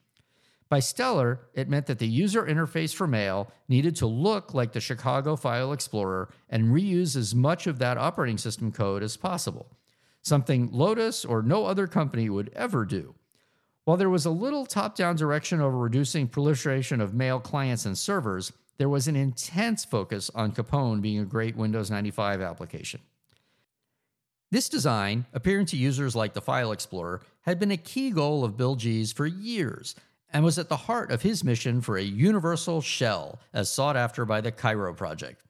By 0.68 0.80
stellar, 0.80 1.40
it 1.54 1.68
meant 1.68 1.86
that 1.86 1.98
the 1.98 2.06
user 2.06 2.44
interface 2.44 2.94
for 2.94 3.06
mail 3.06 3.50
needed 3.68 3.96
to 3.96 4.06
look 4.06 4.52
like 4.52 4.72
the 4.72 4.80
Chicago 4.80 5.34
File 5.34 5.72
Explorer 5.72 6.28
and 6.50 6.74
reuse 6.74 7.16
as 7.16 7.34
much 7.34 7.66
of 7.66 7.78
that 7.78 7.96
operating 7.96 8.38
system 8.38 8.70
code 8.72 9.02
as 9.02 9.16
possible 9.16 9.66
something 10.20 10.68
Lotus 10.70 11.24
or 11.24 11.42
no 11.42 11.64
other 11.64 11.86
company 11.86 12.28
would 12.28 12.50
ever 12.54 12.84
do. 12.84 13.14
While 13.84 13.96
there 13.96 14.10
was 14.10 14.26
a 14.26 14.30
little 14.30 14.66
top 14.66 14.94
down 14.94 15.16
direction 15.16 15.60
over 15.60 15.78
reducing 15.78 16.28
proliferation 16.28 17.00
of 17.00 17.14
mail 17.14 17.40
clients 17.40 17.86
and 17.86 17.96
servers, 17.96 18.52
there 18.76 18.88
was 18.88 19.08
an 19.08 19.16
intense 19.16 19.84
focus 19.84 20.30
on 20.34 20.52
Capone 20.52 21.00
being 21.00 21.20
a 21.20 21.24
great 21.24 21.56
Windows 21.56 21.90
95 21.90 22.42
application. 22.42 23.00
This 24.50 24.68
design, 24.68 25.26
appearing 25.32 25.66
to 25.66 25.76
users 25.76 26.14
like 26.14 26.34
the 26.34 26.40
File 26.40 26.72
Explorer, 26.72 27.22
had 27.42 27.58
been 27.58 27.70
a 27.70 27.76
key 27.76 28.10
goal 28.10 28.44
of 28.44 28.56
Bill 28.56 28.76
G's 28.76 29.12
for 29.12 29.26
years 29.26 29.94
and 30.32 30.44
was 30.44 30.58
at 30.58 30.68
the 30.68 30.76
heart 30.76 31.10
of 31.10 31.22
his 31.22 31.42
mission 31.42 31.80
for 31.80 31.96
a 31.96 32.02
universal 32.02 32.80
shell 32.80 33.38
as 33.52 33.70
sought 33.70 33.96
after 33.96 34.24
by 34.24 34.40
the 34.40 34.52
Cairo 34.52 34.94
project. 34.94 35.42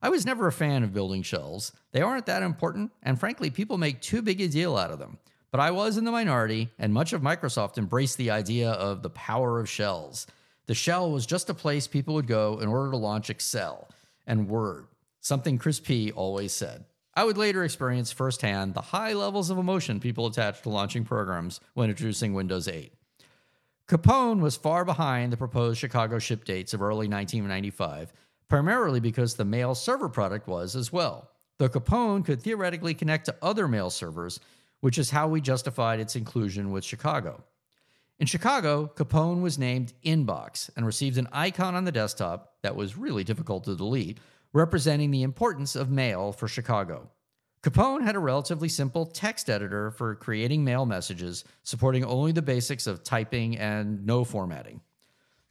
I 0.00 0.10
was 0.10 0.24
never 0.24 0.46
a 0.46 0.52
fan 0.52 0.84
of 0.84 0.92
building 0.94 1.22
shells. 1.22 1.72
They 1.92 2.02
aren't 2.02 2.26
that 2.26 2.42
important, 2.42 2.92
and 3.02 3.18
frankly, 3.18 3.50
people 3.50 3.78
make 3.78 4.00
too 4.00 4.22
big 4.22 4.40
a 4.40 4.48
deal 4.48 4.76
out 4.76 4.92
of 4.92 4.98
them. 4.98 5.18
But 5.50 5.60
I 5.60 5.70
was 5.70 5.96
in 5.96 6.04
the 6.04 6.12
minority, 6.12 6.68
and 6.78 6.92
much 6.92 7.12
of 7.12 7.22
Microsoft 7.22 7.78
embraced 7.78 8.18
the 8.18 8.30
idea 8.30 8.70
of 8.70 9.02
the 9.02 9.10
power 9.10 9.58
of 9.58 9.68
shells. 9.68 10.26
The 10.66 10.74
shell 10.74 11.10
was 11.10 11.26
just 11.26 11.48
a 11.50 11.54
place 11.54 11.86
people 11.86 12.14
would 12.14 12.26
go 12.26 12.60
in 12.60 12.68
order 12.68 12.90
to 12.90 12.96
launch 12.96 13.30
Excel 13.30 13.88
and 14.26 14.48
Word, 14.48 14.86
something 15.20 15.58
Chris 15.58 15.80
P 15.80 16.12
always 16.12 16.52
said. 16.52 16.84
I 17.14 17.24
would 17.24 17.38
later 17.38 17.64
experience 17.64 18.12
firsthand 18.12 18.74
the 18.74 18.80
high 18.80 19.14
levels 19.14 19.50
of 19.50 19.58
emotion 19.58 19.98
people 19.98 20.26
attach 20.26 20.62
to 20.62 20.68
launching 20.68 21.04
programs 21.04 21.58
when 21.74 21.90
introducing 21.90 22.34
Windows 22.34 22.68
8. 22.68 22.92
Capone 23.88 24.40
was 24.40 24.54
far 24.54 24.84
behind 24.84 25.32
the 25.32 25.36
proposed 25.38 25.80
Chicago 25.80 26.18
ship 26.18 26.44
dates 26.44 26.74
of 26.74 26.82
early 26.82 27.08
1995, 27.08 28.12
primarily 28.46 29.00
because 29.00 29.34
the 29.34 29.46
mail 29.46 29.74
server 29.74 30.10
product 30.10 30.46
was 30.46 30.76
as 30.76 30.92
well. 30.92 31.30
Though 31.56 31.70
Capone 31.70 32.22
could 32.22 32.42
theoretically 32.42 32.92
connect 32.92 33.24
to 33.26 33.36
other 33.40 33.66
mail 33.66 33.88
servers, 33.88 34.40
which 34.80 34.98
is 34.98 35.08
how 35.08 35.26
we 35.26 35.40
justified 35.40 36.00
its 36.00 36.16
inclusion 36.16 36.70
with 36.70 36.84
Chicago. 36.84 37.42
In 38.18 38.26
Chicago, 38.26 38.92
Capone 38.94 39.40
was 39.40 39.58
named 39.58 39.94
Inbox 40.04 40.68
and 40.76 40.84
received 40.84 41.16
an 41.16 41.28
icon 41.32 41.74
on 41.74 41.84
the 41.84 41.92
desktop 41.92 42.56
that 42.60 42.76
was 42.76 42.98
really 42.98 43.24
difficult 43.24 43.64
to 43.64 43.74
delete, 43.74 44.18
representing 44.52 45.10
the 45.10 45.22
importance 45.22 45.74
of 45.74 45.88
mail 45.90 46.32
for 46.32 46.46
Chicago. 46.46 47.08
Capone 47.62 48.02
had 48.02 48.14
a 48.14 48.20
relatively 48.20 48.68
simple 48.68 49.04
text 49.04 49.50
editor 49.50 49.90
for 49.90 50.14
creating 50.14 50.64
mail 50.64 50.86
messages, 50.86 51.44
supporting 51.64 52.04
only 52.04 52.30
the 52.30 52.42
basics 52.42 52.86
of 52.86 53.02
typing 53.02 53.58
and 53.58 54.06
no 54.06 54.24
formatting. 54.24 54.80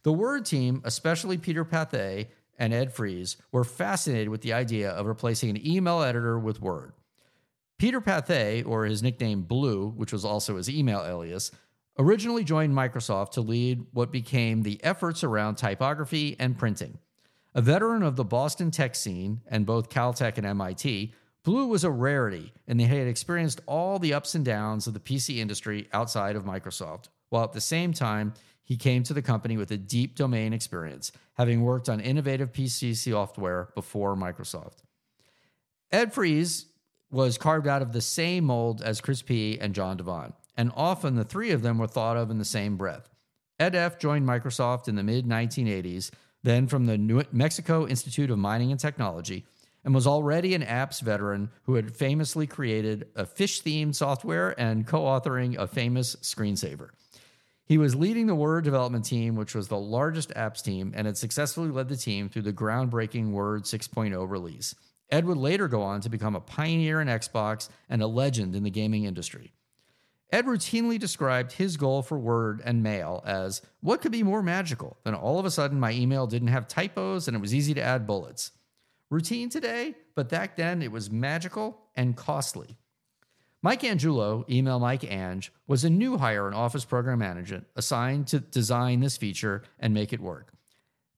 The 0.04 0.12
Word 0.12 0.46
team, 0.46 0.80
especially 0.84 1.36
Peter 1.36 1.64
Pathé 1.64 2.28
and 2.58 2.72
Ed 2.72 2.94
Fries, 2.94 3.36
were 3.52 3.64
fascinated 3.64 4.30
with 4.30 4.40
the 4.40 4.54
idea 4.54 4.90
of 4.90 5.06
replacing 5.06 5.50
an 5.50 5.66
email 5.66 6.02
editor 6.02 6.38
with 6.38 6.62
Word. 6.62 6.92
Peter 7.76 8.00
Pathé, 8.00 8.66
or 8.66 8.86
his 8.86 9.02
nickname 9.02 9.42
Blue, 9.42 9.88
which 9.88 10.12
was 10.12 10.24
also 10.24 10.56
his 10.56 10.70
email 10.70 11.04
alias, 11.06 11.50
originally 11.98 12.42
joined 12.42 12.74
Microsoft 12.74 13.32
to 13.32 13.40
lead 13.40 13.84
what 13.92 14.10
became 14.10 14.62
the 14.62 14.82
efforts 14.82 15.22
around 15.22 15.56
typography 15.56 16.36
and 16.38 16.58
printing. 16.58 16.98
A 17.54 17.60
veteran 17.60 18.02
of 18.02 18.16
the 18.16 18.24
Boston 18.24 18.70
tech 18.70 18.94
scene 18.94 19.42
and 19.46 19.66
both 19.66 19.90
Caltech 19.90 20.38
and 20.38 20.46
MIT, 20.46 21.12
Blue 21.48 21.66
was 21.66 21.82
a 21.82 21.90
rarity, 21.90 22.52
and 22.66 22.78
they 22.78 22.84
had 22.84 23.06
experienced 23.06 23.62
all 23.64 23.98
the 23.98 24.12
ups 24.12 24.34
and 24.34 24.44
downs 24.44 24.86
of 24.86 24.92
the 24.92 25.00
PC 25.00 25.38
industry 25.38 25.88
outside 25.94 26.36
of 26.36 26.44
Microsoft, 26.44 27.06
while 27.30 27.42
at 27.42 27.54
the 27.54 27.60
same 27.62 27.94
time, 27.94 28.34
he 28.62 28.76
came 28.76 29.02
to 29.04 29.14
the 29.14 29.22
company 29.22 29.56
with 29.56 29.70
a 29.70 29.78
deep 29.78 30.14
domain 30.14 30.52
experience, 30.52 31.10
having 31.38 31.62
worked 31.62 31.88
on 31.88 32.00
innovative 32.00 32.52
PC 32.52 32.94
software 32.94 33.70
before 33.74 34.14
Microsoft. 34.14 34.82
Ed 35.90 36.12
Fries 36.12 36.66
was 37.10 37.38
carved 37.38 37.66
out 37.66 37.80
of 37.80 37.92
the 37.92 38.02
same 38.02 38.44
mold 38.44 38.82
as 38.82 39.00
Chris 39.00 39.22
P. 39.22 39.58
and 39.58 39.74
Jon 39.74 39.96
DeVaan, 39.96 40.34
and 40.54 40.70
often 40.76 41.14
the 41.14 41.24
three 41.24 41.52
of 41.52 41.62
them 41.62 41.78
were 41.78 41.86
thought 41.86 42.18
of 42.18 42.30
in 42.30 42.36
the 42.36 42.44
same 42.44 42.76
breath. 42.76 43.08
Ed 43.58 43.74
F. 43.74 43.98
joined 43.98 44.28
Microsoft 44.28 44.86
in 44.86 44.96
the 44.96 45.02
mid 45.02 45.24
1980s, 45.24 46.10
then 46.42 46.66
from 46.66 46.84
the 46.84 46.98
New 46.98 47.22
Mexico 47.32 47.86
Institute 47.86 48.30
of 48.30 48.36
Mining 48.36 48.70
and 48.70 48.78
Technology 48.78 49.46
and 49.84 49.94
was 49.94 50.06
already 50.06 50.54
an 50.54 50.62
apps 50.62 51.00
veteran 51.00 51.50
who 51.64 51.74
had 51.74 51.96
famously 51.96 52.46
created 52.46 53.08
a 53.14 53.24
fish 53.24 53.62
themed 53.62 53.94
software 53.94 54.58
and 54.60 54.86
co 54.86 55.02
authoring 55.02 55.56
a 55.56 55.66
famous 55.66 56.16
screensaver. 56.16 56.90
He 57.64 57.78
was 57.78 57.94
leading 57.94 58.26
the 58.26 58.34
Word 58.34 58.64
development 58.64 59.04
team, 59.04 59.36
which 59.36 59.54
was 59.54 59.68
the 59.68 59.78
largest 59.78 60.30
apps 60.30 60.62
team, 60.62 60.92
and 60.96 61.06
had 61.06 61.18
successfully 61.18 61.70
led 61.70 61.88
the 61.88 61.96
team 61.96 62.28
through 62.28 62.42
the 62.42 62.52
groundbreaking 62.52 63.30
Word 63.30 63.64
6.0 63.64 64.28
release. 64.28 64.74
Ed 65.10 65.26
would 65.26 65.36
later 65.36 65.68
go 65.68 65.82
on 65.82 66.00
to 66.00 66.08
become 66.08 66.34
a 66.34 66.40
pioneer 66.40 67.00
in 67.00 67.08
Xbox 67.08 67.68
and 67.88 68.02
a 68.02 68.06
legend 68.06 68.54
in 68.54 68.62
the 68.62 68.70
gaming 68.70 69.04
industry. 69.04 69.52
Ed 70.30 70.44
routinely 70.44 70.98
described 70.98 71.52
his 71.52 71.78
goal 71.78 72.02
for 72.02 72.18
Word 72.18 72.60
and 72.64 72.82
Mail 72.82 73.22
as 73.26 73.62
what 73.80 74.02
could 74.02 74.12
be 74.12 74.22
more 74.22 74.42
magical 74.42 74.98
than 75.04 75.14
all 75.14 75.38
of 75.38 75.46
a 75.46 75.50
sudden 75.50 75.80
my 75.80 75.92
email 75.92 76.26
didn't 76.26 76.48
have 76.48 76.68
typos 76.68 77.28
and 77.28 77.34
it 77.34 77.40
was 77.40 77.54
easy 77.54 77.72
to 77.74 77.82
add 77.82 78.06
bullets 78.06 78.52
routine 79.10 79.48
today, 79.48 79.94
but 80.14 80.28
back 80.28 80.56
then 80.56 80.82
it 80.82 80.92
was 80.92 81.10
magical 81.10 81.80
and 81.96 82.16
costly. 82.16 82.76
Mike 83.60 83.82
Angiulo, 83.82 84.48
email 84.48 84.78
Mike 84.78 85.04
Ange, 85.10 85.52
was 85.66 85.82
a 85.82 85.90
new 85.90 86.16
hire 86.16 86.46
in 86.46 86.54
Office 86.54 86.84
Program 86.84 87.18
Management 87.18 87.66
assigned 87.74 88.28
to 88.28 88.38
design 88.38 89.00
this 89.00 89.16
feature 89.16 89.64
and 89.80 89.92
make 89.92 90.12
it 90.12 90.20
work. 90.20 90.52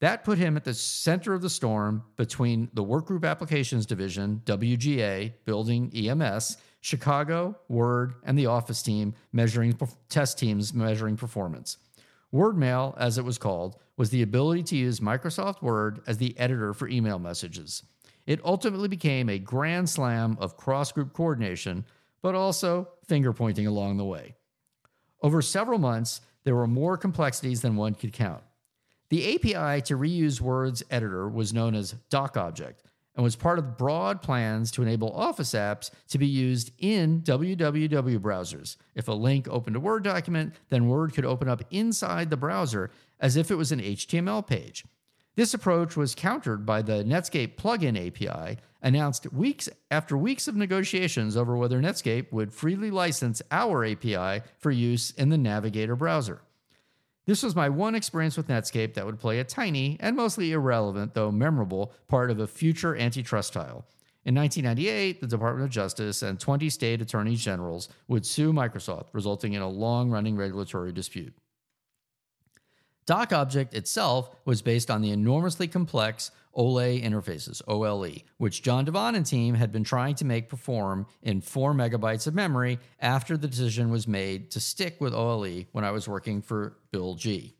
That 0.00 0.25
put 0.25 0.38
him 0.38 0.56
at 0.56 0.64
the 0.64 0.73
center 0.73 1.35
of 1.35 1.42
the 1.42 1.50
storm 1.50 2.02
between 2.16 2.70
the 2.73 2.82
Workgroup 2.82 3.28
Applications 3.28 3.85
Division, 3.85 4.40
WGA, 4.47 5.35
building 5.44 5.92
EMS, 5.94 6.56
Chicago, 6.80 7.59
Word, 7.68 8.14
and 8.25 8.38
the 8.38 8.47
Office 8.47 8.82
team 8.82 9.14
measuring 9.32 9.78
test 10.09 10.38
teams 10.38 10.73
measuring 10.73 11.18
performance. 11.18 11.76
WordMail, 12.32 12.96
as 12.96 13.18
it 13.18 13.25
was 13.25 13.38
called, 13.38 13.76
was 13.96 14.10
the 14.10 14.22
ability 14.22 14.62
to 14.64 14.76
use 14.76 15.00
Microsoft 15.00 15.62
Word 15.62 16.00
as 16.06 16.18
the 16.18 16.38
editor 16.38 16.72
for 16.72 16.88
email 16.88 17.18
messages. 17.18 17.82
It 18.26 18.40
ultimately 18.44 18.88
became 18.88 19.28
a 19.28 19.38
grand 19.38 19.90
slam 19.90 20.37
of 20.40 20.56
cross 20.56 20.92
group 20.92 21.12
coordination, 21.12 21.84
but 22.22 22.34
also 22.34 22.88
finger 23.06 23.32
pointing 23.32 23.66
along 23.66 23.96
the 23.96 24.04
way. 24.04 24.37
Over 25.22 25.42
several 25.42 25.78
months, 25.78 26.20
there 26.44 26.54
were 26.54 26.66
more 26.66 26.96
complexities 26.96 27.62
than 27.62 27.76
one 27.76 27.94
could 27.94 28.12
count. 28.12 28.42
The 29.08 29.34
API 29.34 29.82
to 29.82 29.99
reuse 29.99 30.40
Word's 30.40 30.84
editor 30.90 31.28
was 31.28 31.52
known 31.52 31.75
as 31.75 31.96
DocObject, 32.10 32.76
and 33.14 33.25
was 33.25 33.37
part 33.37 33.59
of 33.59 33.76
broad 33.76 34.23
plans 34.23 34.71
to 34.71 34.83
enable 34.83 35.12
Office 35.12 35.52
apps 35.52 35.90
to 36.09 36.19
be 36.19 36.26
used 36.26 36.71
in 36.79 37.23
www 37.23 38.19
browsers. 38.19 38.76
If 38.95 39.09
a 39.09 39.12
link 39.12 39.49
opened 39.49 39.76
a 39.76 39.81
Word 39.81 40.05
document, 40.05 40.55
then 40.69 40.88
Word 40.88 41.12
could 41.12 41.25
open 41.25 41.49
up 41.49 41.62
inside 41.71 42.31
the 42.31 42.37
browser 42.37 42.90
as 43.19 43.37
if 43.37 43.50
it 43.50 43.57
was 43.57 43.73
an 43.73 43.81
HTML 43.81 44.47
page. 44.47 44.85
This 45.37 45.55
approach 45.55 45.97
was 45.97 46.14
countered 46.14 46.67
by 46.67 46.83
the 46.83 47.05
Netscape 47.05 47.57
plugin 47.57 47.97
API, 47.97 48.59
announced 48.83 49.33
weeks 49.33 49.69
after 49.90 50.17
weeks 50.17 50.49
of 50.49 50.57
negotiations 50.57 51.37
over 51.37 51.57
whether 51.57 51.81
Netscape 51.81 52.33
would 52.33 52.52
freely 52.52 52.90
license 52.90 53.40
our 53.50 53.85
API 53.85 54.43
for 54.59 54.71
use 54.71 55.12
in 55.12 55.29
the 55.29 55.38
Navigator 55.38 55.97
browser. 55.97 56.43
This 57.30 57.44
was 57.44 57.54
my 57.54 57.68
one 57.68 57.94
experience 57.94 58.37
with 58.37 58.49
Netscape 58.49 58.94
that 58.94 59.06
would 59.06 59.20
play 59.20 59.38
a 59.38 59.44
tiny 59.44 59.96
and 60.00 60.16
mostly 60.16 60.50
irrelevant, 60.50 61.14
though 61.14 61.30
memorable, 61.30 61.92
part 62.08 62.28
of 62.28 62.40
a 62.40 62.49
future 62.49 62.96
antitrust 62.96 63.52
trial. 63.52 63.87
In 64.25 64.34
1998, 64.34 65.20
the 65.20 65.28
Department 65.28 65.64
of 65.64 65.70
Justice 65.70 66.25
and 66.25 66.40
20 66.40 66.68
state 66.70 67.00
attorneys 67.00 67.40
generals 67.40 67.88
would 68.08 68.26
sue 68.26 68.52
Microsoft, 68.52 69.10
resulting 69.12 69.52
in 69.52 69.62
a 69.62 69.68
long 69.68 70.10
running 70.10 70.37
regulatory 70.37 70.90
dispute. 70.90 71.32
DocObject 73.11 73.75
itself 73.75 74.31
was 74.45 74.62
based 74.62 74.88
on 74.88 75.02
the 75.02 75.11
enormously 75.11 75.67
complex 75.67 76.31
OLE 76.55 76.76
interfaces, 76.76 77.61
OLE, 77.67 78.23
which 78.38 78.62
Jon 78.62 78.87
DeVaan 78.87 79.17
and 79.17 79.26
team 79.26 79.57
had 79.57 79.73
been 79.73 79.83
trying 79.83 80.14
to 80.14 80.25
make 80.25 80.49
perform 80.49 81.07
in 81.21 81.40
4 81.40 81.75
megabytes 81.75 82.29
of 82.29 82.37
memory 82.37 82.79
after 83.00 83.37
the 83.37 83.49
decision 83.49 83.90
was 83.90 84.07
made 84.07 84.52
to 84.52 84.61
stick 84.61 85.00
with 85.00 85.12
OLE 85.12 85.64
when 85.73 85.85
I 85.85 85.90
was 85.90 86.07
working 86.07 86.40
for 86.40 86.76
Bill 86.93 87.17
G. 87.17 87.57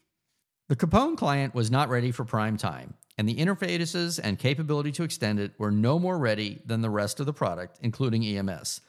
The 0.69 0.77
Capone 0.77 1.17
client 1.17 1.53
was 1.53 1.69
not 1.69 1.89
ready 1.89 2.13
for 2.13 2.25
prime 2.25 2.57
time, 2.57 2.95
and 3.19 3.29
the 3.29 3.35
interfaces 3.35 4.21
and 4.23 4.39
capability 4.39 4.93
to 4.93 5.03
extend 5.03 5.41
it 5.41 5.55
were 5.59 5.73
no 5.73 5.99
more 5.99 6.17
ready 6.17 6.63
than 6.65 6.81
the 6.81 6.91
rest 6.91 7.19
of 7.19 7.27
the 7.27 7.33
product, 7.33 7.77
including 7.83 8.25
EMS. 8.25 8.83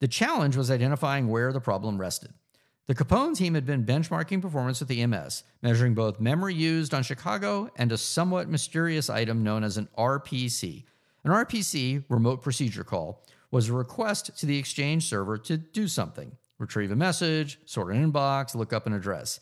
The 0.00 0.08
challenge 0.08 0.56
was 0.56 0.68
identifying 0.68 1.28
where 1.28 1.52
the 1.52 1.60
problem 1.60 1.96
rested. 1.96 2.32
The 2.88 2.96
Capone 2.96 3.36
team 3.36 3.54
had 3.54 3.64
been 3.64 3.86
benchmarking 3.86 4.42
performance 4.42 4.80
with 4.80 4.88
the 4.88 5.02
EMS, 5.02 5.44
measuring 5.62 5.94
both 5.94 6.18
memory 6.18 6.54
used 6.54 6.92
on 6.92 7.04
Chicago 7.04 7.70
and 7.76 7.92
a 7.92 7.96
somewhat 7.96 8.48
mysterious 8.48 9.08
item 9.08 9.44
known 9.44 9.62
as 9.62 9.76
an 9.76 9.88
RPC. 9.96 10.82
An 11.22 11.30
RPC, 11.30 12.04
remote 12.08 12.42
procedure 12.42 12.82
call, 12.82 13.24
was 13.52 13.68
a 13.68 13.72
request 13.72 14.36
to 14.36 14.46
the 14.46 14.58
Exchange 14.58 15.04
server 15.04 15.38
to 15.38 15.56
do 15.56 15.86
something 15.86 16.36
retrieve 16.58 16.92
a 16.92 16.96
message, 16.96 17.58
sort 17.64 17.92
an 17.92 18.12
inbox, 18.12 18.54
look 18.54 18.72
up 18.72 18.86
an 18.86 18.92
address. 18.92 19.40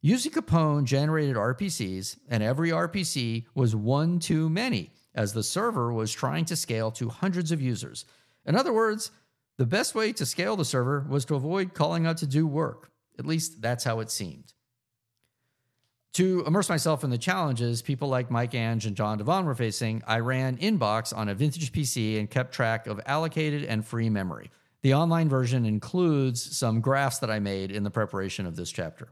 Using 0.00 0.32
Capone 0.32 0.84
generated 0.84 1.36
RPCs, 1.36 2.18
and 2.28 2.42
every 2.42 2.70
RPC 2.70 3.44
was 3.54 3.76
one 3.76 4.18
too 4.18 4.48
many, 4.48 4.92
as 5.14 5.32
the 5.32 5.42
server 5.42 5.92
was 5.92 6.12
trying 6.12 6.46
to 6.46 6.56
scale 6.56 6.90
to 6.92 7.10
hundreds 7.10 7.52
of 7.52 7.60
users. 7.60 8.06
In 8.46 8.56
other 8.56 8.72
words, 8.72 9.10
the 9.56 9.66
best 9.66 9.94
way 9.94 10.12
to 10.12 10.26
scale 10.26 10.56
the 10.56 10.64
server 10.64 11.06
was 11.08 11.24
to 11.26 11.34
avoid 11.34 11.74
calling 11.74 12.06
out 12.06 12.18
to 12.18 12.26
do 12.26 12.46
work. 12.46 12.90
At 13.18 13.26
least 13.26 13.62
that's 13.62 13.84
how 13.84 14.00
it 14.00 14.10
seemed. 14.10 14.52
To 16.14 16.44
immerse 16.46 16.68
myself 16.68 17.02
in 17.02 17.10
the 17.10 17.18
challenges 17.18 17.82
people 17.82 18.08
like 18.08 18.30
Mike 18.30 18.54
Ange 18.54 18.86
and 18.86 18.96
Jon 18.96 19.18
DeVaan 19.18 19.44
were 19.44 19.54
facing, 19.54 20.02
I 20.06 20.20
ran 20.20 20.56
Inbox 20.58 21.16
on 21.16 21.28
a 21.28 21.34
vintage 21.34 21.72
PC 21.72 22.18
and 22.18 22.30
kept 22.30 22.54
track 22.54 22.86
of 22.86 23.00
allocated 23.06 23.64
and 23.64 23.84
free 23.84 24.08
memory. 24.08 24.50
The 24.82 24.94
online 24.94 25.28
version 25.28 25.64
includes 25.64 26.56
some 26.56 26.80
graphs 26.80 27.18
that 27.18 27.30
I 27.30 27.40
made 27.40 27.72
in 27.72 27.82
the 27.82 27.90
preparation 27.90 28.46
of 28.46 28.54
this 28.54 28.70
chapter. 28.70 29.08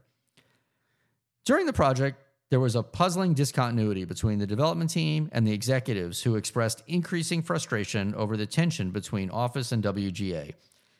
During 1.45 1.65
the 1.65 1.73
project, 1.73 2.21
there 2.53 2.59
was 2.59 2.75
a 2.75 2.83
puzzling 2.83 3.33
discontinuity 3.33 4.05
between 4.05 4.37
the 4.37 4.45
development 4.45 4.91
team 4.91 5.27
and 5.31 5.47
the 5.47 5.51
executives 5.51 6.21
who 6.21 6.35
expressed 6.35 6.83
increasing 6.85 7.41
frustration 7.41 8.13
over 8.13 8.37
the 8.37 8.45
tension 8.45 8.91
between 8.91 9.31
Office 9.31 9.71
and 9.71 9.83
WGA. 9.83 10.53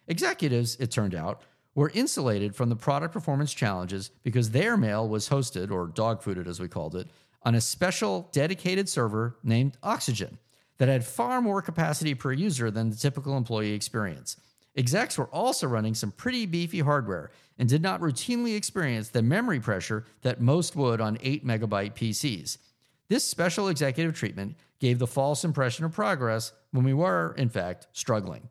Executives, 0.08 0.76
it 0.78 0.90
turned 0.90 1.14
out, 1.14 1.44
were 1.76 1.92
insulated 1.94 2.56
from 2.56 2.70
the 2.70 2.76
product 2.76 3.14
performance 3.14 3.54
challenges 3.54 4.10
because 4.24 4.50
their 4.50 4.76
mail 4.76 5.08
was 5.08 5.30
hosted, 5.30 5.70
or 5.70 5.88
dogfooded 5.88 6.48
as 6.48 6.60
we 6.60 6.68
called 6.68 6.96
it, 6.96 7.08
on 7.44 7.54
a 7.54 7.62
special 7.62 8.30
dedicated 8.32 8.90
server 8.90 9.38
named 9.44 9.78
Oxygen 9.84 10.40
that 10.80 10.90
had 10.90 11.06
far 11.06 11.40
more 11.40 11.62
capacity 11.62 12.16
per 12.16 12.32
user 12.32 12.72
than 12.72 12.90
the 12.90 12.96
typical 12.96 13.38
employee 13.38 13.74
experience. 13.74 14.38
Execs 14.76 15.18
were 15.18 15.28
also 15.28 15.68
running 15.68 15.94
some 15.94 16.12
pretty 16.12 16.46
beefy 16.46 16.80
hardware 16.80 17.30
and 17.60 17.70
did 17.70 17.82
not 17.82 18.02
routinely 18.02 18.56
experience 18.56 19.10
the 19.10 19.22
memory 19.22 19.60
pressure 19.60 20.06
that 20.22 20.42
most 20.42 20.76
would 20.76 21.00
on 21.00 21.18
8 21.22 21.46
megabyte 21.46 21.94
PCs. 21.94 22.58
This 23.08 23.24
special 23.24 23.68
executive 23.68 24.16
treatment 24.16 24.56
gave 24.80 24.98
the 24.98 25.08
false 25.08 25.44
impression 25.44 25.86
of 25.86 25.94
progress 25.94 26.52
when 26.72 26.84
we 26.84 26.94
were, 26.94 27.36
in 27.38 27.50
fact, 27.50 27.88
struggling. 27.94 28.50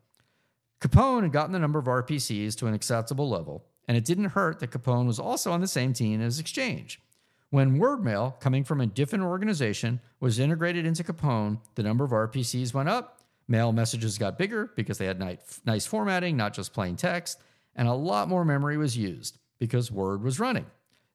Capone 0.79 1.23
had 1.23 1.33
gotten 1.33 1.51
the 1.51 1.59
number 1.59 1.79
of 1.79 1.85
RPCs 1.85 2.55
to 2.57 2.67
an 2.67 2.73
acceptable 2.73 3.29
level, 3.29 3.65
and 3.87 3.97
it 3.97 4.05
didn't 4.05 4.25
hurt 4.25 4.59
that 4.59 4.71
Capone 4.71 5.07
was 5.07 5.19
also 5.19 5.51
on 5.51 5.61
the 5.61 5.67
same 5.67 5.91
team 5.91 6.21
as 6.21 6.39
Exchange. 6.39 7.01
When 7.49 7.79
WordMail, 7.79 8.39
coming 8.39 8.63
from 8.63 8.81
a 8.81 8.87
different 8.87 9.25
organization, 9.25 9.99
was 10.19 10.39
integrated 10.39 10.85
into 10.85 11.03
Capone, 11.03 11.59
the 11.75 11.83
number 11.83 12.03
of 12.03 12.11
RPCs 12.11 12.73
went 12.73 12.89
up, 12.89 13.19
mail 13.47 13.71
messages 13.71 14.17
got 14.17 14.37
bigger 14.37 14.71
because 14.75 14.97
they 14.97 15.05
had 15.05 15.19
nice 15.65 15.85
formatting, 15.85 16.37
not 16.37 16.53
just 16.53 16.73
plain 16.73 16.95
text, 16.95 17.39
and 17.75 17.87
a 17.87 17.93
lot 17.93 18.27
more 18.27 18.45
memory 18.45 18.77
was 18.77 18.97
used 18.97 19.37
because 19.59 19.91
Word 19.91 20.23
was 20.23 20.39
running. 20.39 20.65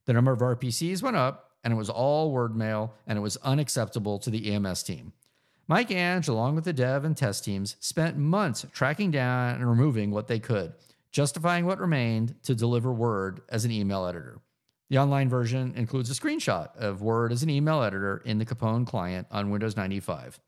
The 0.07 0.13
number 0.13 0.33
of 0.33 0.41
RPCs 0.41 1.03
went 1.03 1.17
up, 1.17 1.53
and 1.63 1.73
it 1.73 1.77
was 1.77 1.91
all 1.91 2.31
Word 2.31 2.57
mail, 2.57 2.95
and 3.07 3.19
it 3.19 3.23
was 3.23 3.37
unacceptable 3.39 4.19
to 4.21 4.31
the 4.31 4.53
EMS 4.53 4.83
team. 4.83 5.13
Mike 5.67 5.91
Ange, 5.91 6.29
along 6.29 6.55
with 6.55 6.65
the 6.65 6.73
dev 6.73 7.05
and 7.05 7.17
test 7.17 7.45
teams, 7.45 7.77
spent 7.79 8.17
months 8.17 8.65
tracking 8.73 9.11
down 9.11 9.57
and 9.57 9.69
removing 9.69 10.11
what 10.11 10.27
they 10.27 10.39
could, 10.39 10.73
justifying 11.13 11.67
what 11.67 11.79
remained 11.79 12.35
to 12.45 12.55
deliver 12.55 12.93
Word 12.93 13.43
as 13.51 13.65
an 13.65 13.71
email 13.71 14.07
editor. 14.07 14.41
The 14.89 14.99
online 14.99 15.29
version 15.29 15.75
includes 15.77 16.11
a 16.11 16.15
screenshot 16.15 16.75
of 16.77 17.03
Word 17.03 17.33
as 17.33 17.43
an 17.43 17.51
email 17.51 17.83
editor 17.83 18.23
in 18.25 18.39
the 18.39 18.47
Capone 18.47 18.87
client 18.87 19.27
on 19.31 19.51
Windows 19.51 19.77
95. 19.77 20.41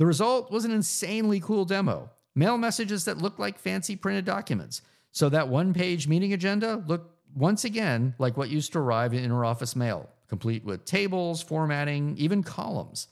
The 0.00 0.06
result 0.06 0.50
was 0.50 0.64
an 0.64 0.70
insanely 0.70 1.40
cool 1.40 1.66
demo. 1.66 2.08
Mail 2.34 2.56
messages 2.56 3.04
that 3.04 3.18
looked 3.18 3.38
like 3.38 3.58
fancy 3.58 3.96
printed 3.96 4.24
documents. 4.24 4.80
So 5.12 5.28
that 5.28 5.50
one 5.50 5.74
page 5.74 6.08
meeting 6.08 6.32
agenda 6.32 6.82
looked 6.86 7.14
once 7.34 7.66
again 7.66 8.14
like 8.18 8.34
what 8.38 8.48
used 8.48 8.72
to 8.72 8.78
arrive 8.78 9.12
in 9.12 9.22
interoffice 9.22 9.76
mail, 9.76 10.08
complete 10.26 10.64
with 10.64 10.86
tables, 10.86 11.42
formatting, 11.42 12.16
even 12.16 12.42
columns. 12.42 13.08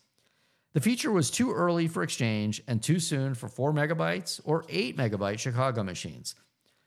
The 0.73 0.81
feature 0.81 1.13
was 1.13 1.31
too 1.31 1.53
early 1.53 1.89
for 1.89 2.03
Exchange 2.03 2.63
and 2.67 2.83
too 2.83 3.01
soon 3.01 3.35
for 3.35 3.49
4 3.49 3.75
megabytes 3.75 4.41
or 4.45 4.65
8 4.71 4.97
megabyte 4.97 5.39
Chicago 5.39 5.83
machines. 5.83 6.37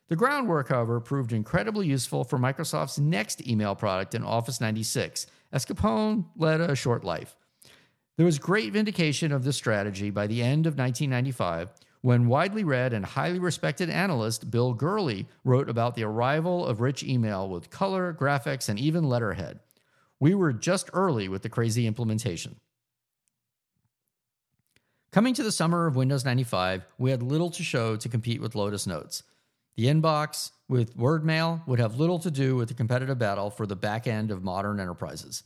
The 0.07 0.15
groundwork, 0.15 0.69
however, 0.69 0.99
proved 0.99 1.31
incredibly 1.31 1.85
useful 1.85 2.23
for 2.23 2.39
Microsoft's 2.39 2.97
next 2.97 3.47
email 3.47 3.75
product 3.75 4.15
in 4.15 4.23
Office 4.23 4.59
96, 4.59 5.27
as 5.51 5.63
Capone 5.63 6.25
led 6.35 6.59
a 6.59 6.75
short 6.75 7.03
life. 7.03 7.35
There 8.17 8.25
was 8.25 8.39
great 8.39 8.73
vindication 8.73 9.31
of 9.31 9.43
this 9.43 9.55
strategy 9.55 10.09
by 10.09 10.27
the 10.27 10.41
end 10.41 10.67
of 10.67 10.77
1995 10.77 11.71
when 12.01 12.27
widely 12.27 12.63
read 12.63 12.93
and 12.93 13.05
highly 13.05 13.39
respected 13.39 13.89
analyst 13.89 14.51
Bill 14.51 14.73
Gurley 14.73 15.27
wrote 15.43 15.69
about 15.69 15.95
the 15.95 16.03
arrival 16.03 16.65
of 16.65 16.81
rich 16.81 17.03
email 17.03 17.47
with 17.47 17.69
color, 17.69 18.13
graphics, 18.13 18.69
and 18.69 18.79
even 18.79 19.03
letterhead. 19.03 19.59
We 20.19 20.35
were 20.35 20.53
just 20.53 20.89
early 20.93 21.29
with 21.29 21.41
the 21.43 21.49
crazy 21.49 21.87
implementation. 21.87 22.57
Coming 25.11 25.33
to 25.35 25.43
the 25.43 25.51
summer 25.51 25.87
of 25.87 25.95
Windows 25.95 26.25
95, 26.25 26.85
we 26.97 27.11
had 27.11 27.21
little 27.21 27.51
to 27.51 27.63
show 27.63 27.95
to 27.95 28.09
compete 28.09 28.41
with 28.41 28.55
Lotus 28.55 28.87
Notes. 28.87 29.23
The 29.75 29.85
inbox 29.85 30.51
with 30.69 30.97
WordMail 30.97 31.67
would 31.67 31.79
have 31.79 31.99
little 31.99 32.19
to 32.19 32.31
do 32.31 32.55
with 32.55 32.69
the 32.69 32.73
competitive 32.73 33.19
battle 33.19 33.49
for 33.49 33.65
the 33.65 33.75
back 33.75 34.07
end 34.07 34.31
of 34.31 34.43
modern 34.43 34.79
enterprises. 34.79 35.43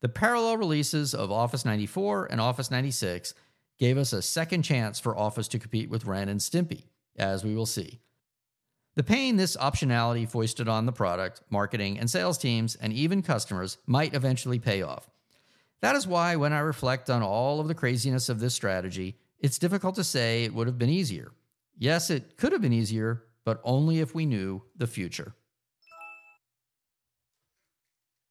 The 0.00 0.08
parallel 0.08 0.58
releases 0.58 1.12
of 1.12 1.32
Office 1.32 1.64
94 1.64 2.26
and 2.30 2.40
Office 2.40 2.70
96 2.70 3.34
gave 3.78 3.98
us 3.98 4.12
a 4.12 4.22
second 4.22 4.62
chance 4.62 5.00
for 5.00 5.16
Office 5.16 5.48
to 5.48 5.58
compete 5.58 5.90
with 5.90 6.04
Ren 6.04 6.28
and 6.28 6.40
Stimpy, 6.40 6.84
as 7.16 7.44
we 7.44 7.54
will 7.54 7.66
see. 7.66 8.00
The 8.94 9.02
pain 9.02 9.36
this 9.36 9.56
optionality 9.56 10.28
foisted 10.28 10.68
on 10.68 10.86
the 10.86 10.92
product, 10.92 11.42
marketing, 11.50 11.98
and 11.98 12.10
sales 12.10 12.38
teams, 12.38 12.74
and 12.76 12.92
even 12.92 13.22
customers 13.22 13.78
might 13.86 14.14
eventually 14.14 14.58
pay 14.58 14.82
off. 14.82 15.08
That 15.80 15.94
is 15.94 16.06
why, 16.06 16.36
when 16.36 16.52
I 16.52 16.58
reflect 16.58 17.08
on 17.08 17.22
all 17.22 17.60
of 17.60 17.68
the 17.68 17.74
craziness 17.74 18.28
of 18.28 18.40
this 18.40 18.54
strategy, 18.54 19.16
it's 19.38 19.58
difficult 19.58 19.94
to 19.96 20.04
say 20.04 20.44
it 20.44 20.54
would 20.54 20.66
have 20.66 20.78
been 20.78 20.88
easier. 20.88 21.30
Yes, 21.76 22.10
it 22.10 22.36
could 22.36 22.52
have 22.52 22.62
been 22.62 22.72
easier, 22.72 23.24
but 23.44 23.60
only 23.62 24.00
if 24.00 24.14
we 24.14 24.26
knew 24.26 24.62
the 24.76 24.88
future. 24.88 25.34